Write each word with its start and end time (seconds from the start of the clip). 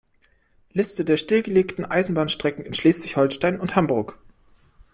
Liste 0.71 1.05
der 1.05 1.15
stillgelegten 1.15 1.85
Eisenbahnstrecken 1.85 2.65
in 2.65 2.73
Schleswig-Holstein 2.73 3.59
und 3.59 3.75
Hamburg 3.75 4.17